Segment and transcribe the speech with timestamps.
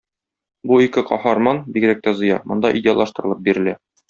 [0.71, 3.77] Бу ике каһарман, бигрәк тә Зыя, монда идеаллаштырылып бирелә.